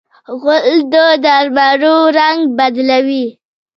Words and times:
غول 0.41 0.75
د 0.93 0.95
درملو 1.23 1.95
رنګ 2.17 2.39
بدلوي. 2.57 3.25